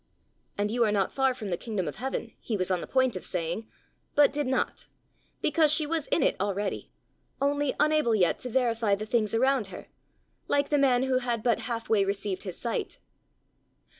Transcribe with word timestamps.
And 0.57 0.71
you 0.71 0.83
are 0.83 0.91
not 0.91 1.13
far 1.13 1.35
from 1.35 1.51
the 1.51 1.57
kingdom 1.57 1.87
of 1.87 1.97
heaven," 1.97 2.33
he 2.39 2.57
was 2.57 2.71
on 2.71 2.81
the 2.81 2.87
point 2.87 3.15
of 3.15 3.23
saying, 3.23 3.67
but 4.15 4.31
did 4.31 4.47
not 4.47 4.87
because 5.43 5.71
she 5.71 5.85
was 5.85 6.07
in 6.07 6.23
it 6.23 6.35
already, 6.41 6.89
only 7.39 7.75
unable 7.79 8.15
yet 8.15 8.39
to 8.39 8.49
verify 8.49 8.95
the 8.95 9.05
things 9.05 9.35
around 9.35 9.67
her, 9.67 9.89
like 10.47 10.69
the 10.69 10.79
man 10.79 11.03
who 11.03 11.19
had 11.19 11.43
but 11.43 11.59
half 11.69 11.87
way 11.87 12.03
received 12.03 12.41
his 12.41 12.57
sight. 12.57 12.97